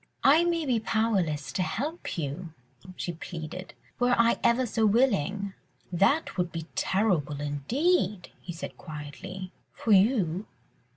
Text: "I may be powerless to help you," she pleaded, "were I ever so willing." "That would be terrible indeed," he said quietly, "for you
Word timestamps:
"I 0.23 0.43
may 0.43 0.65
be 0.65 0.79
powerless 0.79 1.51
to 1.51 1.61
help 1.61 2.17
you," 2.17 2.53
she 2.95 3.13
pleaded, 3.13 3.75
"were 3.99 4.15
I 4.17 4.39
ever 4.43 4.65
so 4.65 4.83
willing." 4.83 5.53
"That 5.91 6.37
would 6.37 6.51
be 6.51 6.65
terrible 6.73 7.39
indeed," 7.39 8.31
he 8.41 8.51
said 8.51 8.77
quietly, 8.79 9.51
"for 9.71 9.91
you 9.91 10.47